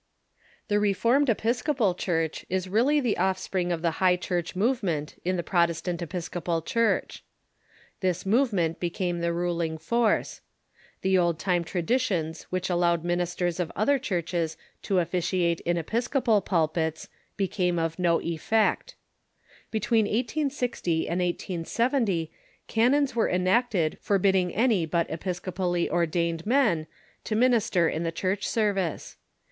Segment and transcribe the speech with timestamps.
[0.67, 5.43] The Reformed Episcopal Church is really the offspring of the High Church movement in the
[5.43, 7.23] Protestant Episcopal Church.
[7.99, 10.41] This movement became the ruling force.
[11.03, 14.41] The The Reformed old time traditions which allowed ministers of Episcopal Church ^,^.•• ti• i
[14.41, 17.07] i• other Churches to officiate in Episcopal pul[)its
[17.37, 18.95] became of no effect.
[19.69, 22.31] Between 1860 and 1870
[22.67, 26.87] canons were enacted forbidding any but Episcopally ordained men
[27.23, 29.17] to min ister in the Church service.